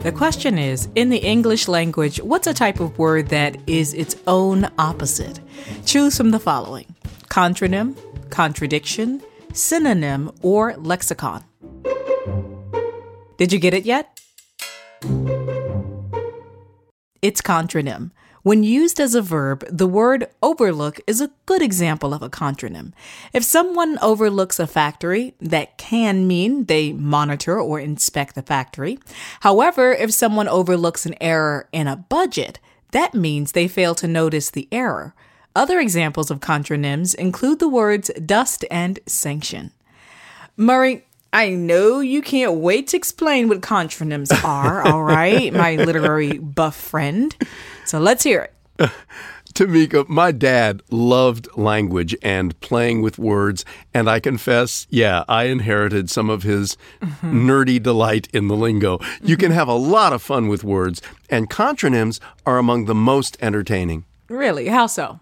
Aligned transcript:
The 0.00 0.12
question 0.16 0.58
is 0.58 0.88
In 0.94 1.10
the 1.10 1.18
English 1.18 1.68
language, 1.68 2.20
what's 2.20 2.46
a 2.46 2.54
type 2.54 2.80
of 2.80 2.98
word 2.98 3.28
that 3.28 3.56
is 3.66 3.94
its 3.94 4.16
own 4.26 4.68
opposite? 4.78 5.40
Choose 5.84 6.16
from 6.16 6.30
the 6.30 6.40
following 6.40 6.94
contronym, 7.28 7.96
contradiction, 8.30 9.22
synonym, 9.52 10.32
or 10.42 10.74
lexicon. 10.76 11.44
Did 13.36 13.52
you 13.52 13.58
get 13.58 13.74
it 13.74 13.84
yet? 13.84 14.19
It's 17.22 17.40
contronym. 17.40 18.10
When 18.42 18.62
used 18.62 18.98
as 18.98 19.14
a 19.14 19.20
verb, 19.20 19.66
the 19.70 19.86
word 19.86 20.26
overlook 20.42 20.98
is 21.06 21.20
a 21.20 21.30
good 21.44 21.60
example 21.60 22.14
of 22.14 22.22
a 22.22 22.30
contronym. 22.30 22.92
If 23.34 23.44
someone 23.44 23.98
overlooks 24.00 24.58
a 24.58 24.66
factory, 24.66 25.34
that 25.40 25.76
can 25.76 26.26
mean 26.26 26.64
they 26.64 26.94
monitor 26.94 27.60
or 27.60 27.78
inspect 27.78 28.34
the 28.34 28.42
factory. 28.42 28.98
However, 29.40 29.92
if 29.92 30.12
someone 30.12 30.48
overlooks 30.48 31.04
an 31.04 31.16
error 31.20 31.68
in 31.70 31.86
a 31.86 31.96
budget, 31.96 32.58
that 32.92 33.12
means 33.12 33.52
they 33.52 33.68
fail 33.68 33.94
to 33.96 34.08
notice 34.08 34.48
the 34.48 34.68
error. 34.72 35.14
Other 35.54 35.78
examples 35.78 36.30
of 36.30 36.40
contronyms 36.40 37.14
include 37.14 37.58
the 37.58 37.68
words 37.68 38.10
dust 38.24 38.64
and 38.70 39.00
sanction. 39.06 39.72
Murray, 40.56 41.04
I 41.32 41.50
know 41.50 42.00
you 42.00 42.22
can't 42.22 42.54
wait 42.54 42.88
to 42.88 42.96
explain 42.96 43.48
what 43.48 43.60
contronyms 43.60 44.32
are, 44.44 44.82
all 44.86 45.02
right, 45.02 45.52
my 45.52 45.76
literary 45.76 46.38
buff 46.38 46.76
friend. 46.76 47.34
So 47.84 47.98
let's 47.98 48.24
hear 48.24 48.50
it. 48.78 48.90
Tamika, 49.54 50.08
my 50.08 50.32
dad 50.32 50.82
loved 50.90 51.48
language 51.56 52.16
and 52.22 52.58
playing 52.60 53.02
with 53.02 53.18
words, 53.18 53.64
and 53.92 54.08
I 54.08 54.20
confess, 54.20 54.86
yeah, 54.90 55.24
I 55.28 55.44
inherited 55.44 56.08
some 56.08 56.30
of 56.30 56.44
his 56.44 56.76
mm-hmm. 57.00 57.50
nerdy 57.50 57.82
delight 57.82 58.28
in 58.32 58.48
the 58.48 58.56
lingo. 58.56 58.98
Mm-hmm. 58.98 59.26
You 59.26 59.36
can 59.36 59.50
have 59.50 59.68
a 59.68 59.74
lot 59.74 60.12
of 60.12 60.22
fun 60.22 60.48
with 60.48 60.62
words, 60.62 61.02
and 61.28 61.50
contronyms 61.50 62.20
are 62.46 62.58
among 62.58 62.84
the 62.84 62.94
most 62.94 63.36
entertaining. 63.40 64.04
Really? 64.28 64.68
How 64.68 64.86
so? 64.86 65.18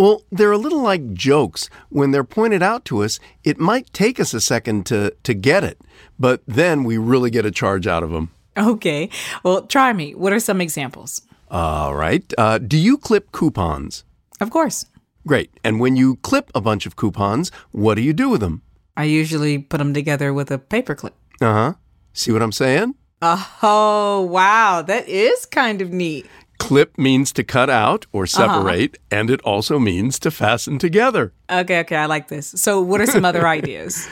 Well, 0.00 0.22
they're 0.32 0.50
a 0.50 0.56
little 0.56 0.80
like 0.80 1.12
jokes. 1.12 1.68
When 1.90 2.10
they're 2.10 2.24
pointed 2.24 2.62
out 2.62 2.86
to 2.86 3.02
us, 3.02 3.20
it 3.44 3.60
might 3.60 3.92
take 3.92 4.18
us 4.18 4.32
a 4.32 4.40
second 4.40 4.86
to, 4.86 5.14
to 5.24 5.34
get 5.34 5.62
it, 5.62 5.78
but 6.18 6.40
then 6.46 6.84
we 6.84 6.96
really 6.96 7.28
get 7.28 7.44
a 7.44 7.50
charge 7.50 7.86
out 7.86 8.02
of 8.02 8.10
them. 8.10 8.30
Okay. 8.56 9.10
Well, 9.42 9.66
try 9.66 9.92
me. 9.92 10.14
What 10.14 10.32
are 10.32 10.40
some 10.40 10.62
examples? 10.62 11.20
All 11.50 11.94
right. 11.94 12.24
Uh, 12.38 12.56
do 12.56 12.78
you 12.78 12.96
clip 12.96 13.30
coupons? 13.32 14.04
Of 14.40 14.48
course. 14.48 14.86
Great. 15.26 15.50
And 15.62 15.80
when 15.80 15.96
you 15.96 16.16
clip 16.16 16.50
a 16.54 16.62
bunch 16.62 16.86
of 16.86 16.96
coupons, 16.96 17.52
what 17.70 17.96
do 17.96 18.00
you 18.00 18.14
do 18.14 18.30
with 18.30 18.40
them? 18.40 18.62
I 18.96 19.04
usually 19.04 19.58
put 19.58 19.78
them 19.78 19.92
together 19.92 20.32
with 20.32 20.50
a 20.50 20.56
paper 20.56 20.94
clip. 20.94 21.14
Uh 21.42 21.52
huh. 21.52 21.72
See 22.14 22.32
what 22.32 22.40
I'm 22.40 22.52
saying? 22.52 22.94
Oh, 23.20 24.26
wow. 24.30 24.80
That 24.80 25.06
is 25.10 25.44
kind 25.44 25.82
of 25.82 25.92
neat. 25.92 26.24
Clip 26.70 26.96
means 26.96 27.32
to 27.32 27.42
cut 27.42 27.68
out 27.68 28.06
or 28.12 28.22
uh-huh. 28.22 28.46
separate, 28.46 28.94
uh-huh. 28.94 29.18
and 29.18 29.28
it 29.28 29.40
also 29.40 29.80
means 29.80 30.20
to 30.20 30.30
fasten 30.30 30.78
together. 30.78 31.32
Okay, 31.50 31.80
okay, 31.80 31.96
I 31.96 32.06
like 32.06 32.28
this. 32.28 32.46
So, 32.46 32.80
what 32.80 33.00
are 33.00 33.06
some 33.06 33.24
other 33.24 33.44
ideas? 33.58 34.08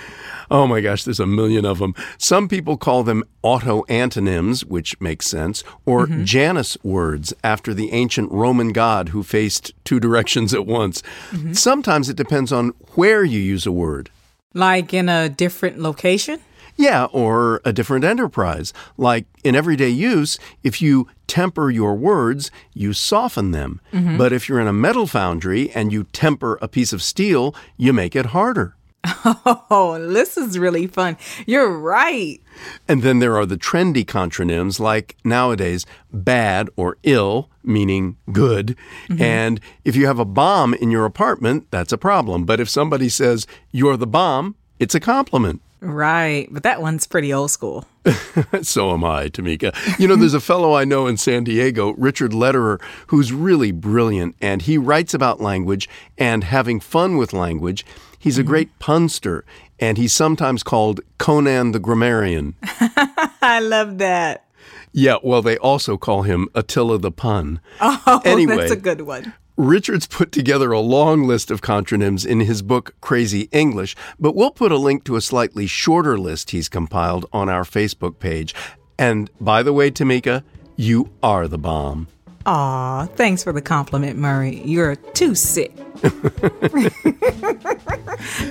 Oh 0.50 0.66
my 0.66 0.80
gosh, 0.80 1.04
there's 1.04 1.20
a 1.20 1.26
million 1.26 1.64
of 1.64 1.78
them. 1.78 1.94
Some 2.18 2.48
people 2.48 2.76
call 2.76 3.04
them 3.04 3.22
auto 3.42 3.84
antonyms, 3.84 4.64
which 4.64 5.00
makes 5.00 5.28
sense, 5.28 5.62
or 5.86 6.08
mm-hmm. 6.08 6.24
Janus 6.24 6.76
words 6.82 7.32
after 7.44 7.72
the 7.72 7.92
ancient 7.92 8.32
Roman 8.32 8.72
god 8.72 9.10
who 9.10 9.22
faced 9.22 9.72
two 9.84 10.00
directions 10.00 10.52
at 10.52 10.66
once. 10.66 11.00
Mm-hmm. 11.30 11.52
Sometimes 11.52 12.08
it 12.08 12.16
depends 12.16 12.50
on 12.50 12.70
where 12.96 13.22
you 13.22 13.38
use 13.38 13.66
a 13.66 13.72
word. 13.72 14.10
Like 14.54 14.94
in 14.94 15.08
a 15.08 15.28
different 15.28 15.78
location? 15.78 16.40
Yeah, 16.76 17.06
or 17.06 17.60
a 17.64 17.72
different 17.72 18.04
enterprise. 18.04 18.72
Like 18.96 19.26
in 19.42 19.56
everyday 19.56 19.88
use, 19.88 20.38
if 20.62 20.80
you 20.80 21.08
temper 21.26 21.70
your 21.70 21.94
words, 21.96 22.50
you 22.72 22.92
soften 22.92 23.50
them. 23.50 23.80
Mm-hmm. 23.92 24.16
But 24.16 24.32
if 24.32 24.48
you're 24.48 24.60
in 24.60 24.68
a 24.68 24.72
metal 24.72 25.06
foundry 25.06 25.70
and 25.72 25.92
you 25.92 26.04
temper 26.04 26.56
a 26.62 26.68
piece 26.68 26.92
of 26.92 27.02
steel, 27.02 27.54
you 27.76 27.92
make 27.92 28.14
it 28.14 28.26
harder. 28.26 28.76
Oh, 29.70 29.98
this 29.98 30.36
is 30.36 30.58
really 30.58 30.86
fun. 30.86 31.16
You're 31.46 31.70
right. 31.70 32.40
And 32.86 33.02
then 33.02 33.18
there 33.18 33.36
are 33.36 33.46
the 33.46 33.56
trendy 33.56 34.04
contronyms 34.04 34.80
like 34.80 35.16
nowadays 35.24 35.84
bad 36.12 36.70
or 36.76 36.96
ill, 37.02 37.50
meaning 37.62 38.16
good. 38.32 38.76
Mm-hmm. 39.08 39.22
And 39.22 39.60
if 39.84 39.94
you 39.96 40.06
have 40.06 40.18
a 40.18 40.24
bomb 40.24 40.74
in 40.74 40.90
your 40.90 41.04
apartment, 41.04 41.66
that's 41.70 41.92
a 41.92 41.98
problem. 41.98 42.44
But 42.44 42.60
if 42.60 42.68
somebody 42.68 43.08
says 43.08 43.46
you're 43.70 43.96
the 43.96 44.06
bomb, 44.06 44.56
it's 44.78 44.94
a 44.94 45.00
compliment. 45.00 45.60
Right. 45.80 46.48
But 46.50 46.62
that 46.64 46.82
one's 46.82 47.06
pretty 47.06 47.32
old 47.32 47.50
school. 47.50 47.86
so 48.62 48.92
am 48.92 49.04
I, 49.04 49.28
Tamika. 49.28 49.74
You 49.98 50.08
know, 50.08 50.16
there's 50.16 50.34
a 50.34 50.40
fellow 50.40 50.74
I 50.74 50.84
know 50.84 51.06
in 51.06 51.16
San 51.16 51.44
Diego, 51.44 51.92
Richard 51.92 52.32
Lederer, 52.32 52.80
who's 53.08 53.32
really 53.32 53.72
brilliant, 53.72 54.34
and 54.40 54.62
he 54.62 54.78
writes 54.78 55.14
about 55.14 55.40
language 55.40 55.88
and 56.16 56.44
having 56.44 56.80
fun 56.80 57.16
with 57.16 57.32
language. 57.32 57.84
He's 58.18 58.38
a 58.38 58.42
mm-hmm. 58.42 58.50
great 58.50 58.78
punster, 58.78 59.44
and 59.78 59.98
he's 59.98 60.12
sometimes 60.12 60.62
called 60.62 61.00
Conan 61.18 61.72
the 61.72 61.80
Grammarian. 61.80 62.54
I 63.42 63.60
love 63.60 63.98
that. 63.98 64.44
Yeah, 64.92 65.16
well, 65.22 65.42
they 65.42 65.58
also 65.58 65.96
call 65.96 66.22
him 66.22 66.48
Attila 66.54 66.98
the 66.98 67.12
Pun. 67.12 67.60
Oh, 67.80 68.22
anyway, 68.24 68.56
that's 68.58 68.72
a 68.72 68.76
good 68.76 69.02
one. 69.02 69.34
Richard's 69.58 70.06
put 70.06 70.30
together 70.30 70.70
a 70.70 70.78
long 70.78 71.24
list 71.24 71.50
of 71.50 71.62
contronyms 71.62 72.24
in 72.24 72.38
his 72.38 72.62
book 72.62 72.94
Crazy 73.00 73.48
English, 73.50 73.96
but 74.20 74.36
we'll 74.36 74.52
put 74.52 74.70
a 74.70 74.76
link 74.76 75.02
to 75.02 75.16
a 75.16 75.20
slightly 75.20 75.66
shorter 75.66 76.16
list 76.16 76.52
he's 76.52 76.68
compiled 76.68 77.26
on 77.32 77.48
our 77.48 77.64
Facebook 77.64 78.20
page. 78.20 78.54
And 79.00 79.28
by 79.40 79.64
the 79.64 79.72
way, 79.72 79.90
Tamika, 79.90 80.44
you 80.76 81.10
are 81.24 81.48
the 81.48 81.58
bomb. 81.58 82.06
Aw, 82.46 83.06
thanks 83.16 83.42
for 83.42 83.52
the 83.52 83.60
compliment, 83.60 84.16
Murray. 84.16 84.62
You're 84.64 84.94
too 84.94 85.34
sick. 85.34 85.74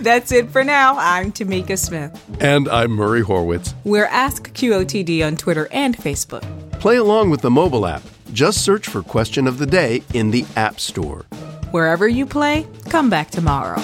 That's 0.02 0.34
it 0.34 0.50
for 0.50 0.66
now. 0.66 0.98
I'm 0.98 1.32
Tamika 1.32 1.80
Smith. 1.80 2.22
And 2.42 2.68
I'm 2.68 2.92
Murray 2.92 3.22
Horwitz. 3.22 3.74
We're 3.86 4.08
Ask 4.08 4.52
QOTD 4.52 5.26
on 5.26 5.38
Twitter 5.38 5.70
and 5.72 5.96
Facebook. 5.96 6.44
Play 6.82 6.98
along 6.98 7.30
with 7.30 7.40
the 7.40 7.50
mobile 7.50 7.86
app. 7.88 8.04
Just 8.38 8.64
search 8.64 8.88
for 8.88 9.02
Question 9.02 9.48
of 9.48 9.58
the 9.58 9.66
Day 9.66 10.04
in 10.14 10.30
the 10.30 10.46
App 10.56 10.80
Store. 10.80 11.26
Wherever 11.72 12.08
you 12.08 12.28
play, 12.28 12.68
come 12.88 13.10
back 13.10 13.32
tomorrow. 13.32 13.82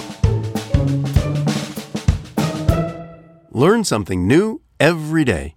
Learn 3.49 3.83
something 3.83 4.27
new 4.27 4.61
every 4.79 5.23
day. 5.23 5.55